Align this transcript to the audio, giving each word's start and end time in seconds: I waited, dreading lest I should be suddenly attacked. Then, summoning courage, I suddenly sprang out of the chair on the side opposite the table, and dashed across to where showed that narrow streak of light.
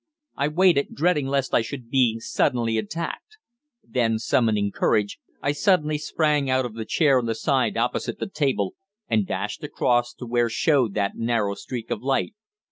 I 0.35 0.47
waited, 0.47 0.95
dreading 0.95 1.27
lest 1.27 1.53
I 1.53 1.61
should 1.61 1.87
be 1.87 2.19
suddenly 2.19 2.79
attacked. 2.79 3.37
Then, 3.87 4.17
summoning 4.17 4.71
courage, 4.71 5.19
I 5.43 5.51
suddenly 5.51 5.99
sprang 5.99 6.49
out 6.49 6.65
of 6.65 6.73
the 6.73 6.85
chair 6.85 7.19
on 7.19 7.27
the 7.27 7.35
side 7.35 7.77
opposite 7.77 8.17
the 8.17 8.25
table, 8.25 8.73
and 9.07 9.27
dashed 9.27 9.63
across 9.63 10.15
to 10.15 10.25
where 10.25 10.49
showed 10.49 10.95
that 10.95 11.17
narrow 11.17 11.53
streak 11.53 11.91
of 11.91 12.01
light. 12.01 12.33